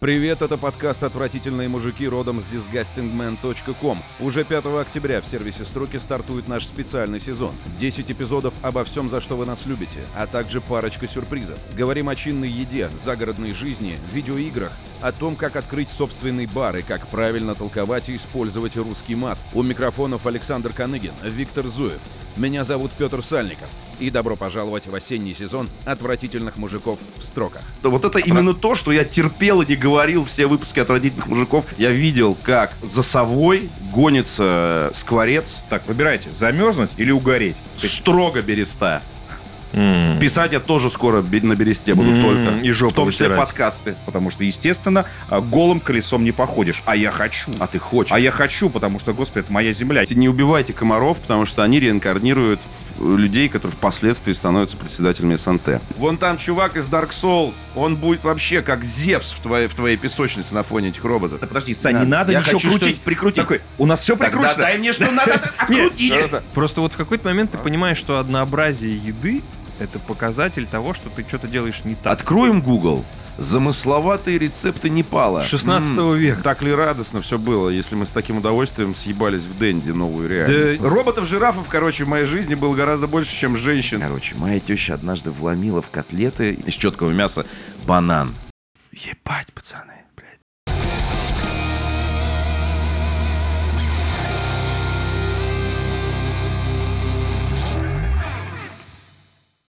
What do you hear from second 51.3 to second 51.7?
что